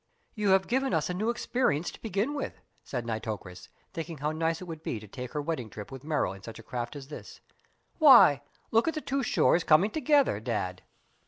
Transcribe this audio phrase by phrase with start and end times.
[0.33, 4.59] "You have given us a new experience to begin with," said Nitocris, thinking how nice
[4.59, 7.09] it would be to take her wedding trip with Merrill in such a craft as
[7.09, 7.39] this.
[7.99, 8.41] "Why,
[8.71, 10.81] look at the two shores coming together, Dad!"